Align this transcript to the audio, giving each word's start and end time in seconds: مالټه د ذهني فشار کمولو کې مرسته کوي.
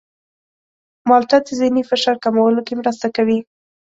مالټه 1.07 1.37
د 1.45 1.47
ذهني 1.59 1.83
فشار 1.89 2.15
کمولو 2.23 2.61
کې 2.67 2.73
مرسته 2.81 3.07
کوي. 3.15 3.39